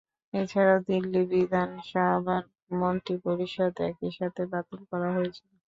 এছাড়াও 0.33 0.79
দিল্লি 0.87 1.21
বিধানসভার 1.31 2.43
মন্ত্রিপরিষদ 2.79 3.73
একই 3.89 4.11
সাথে 4.19 4.41
বাতিল 4.51 4.81
করা 4.91 5.09
হয়েছিল। 5.15 5.47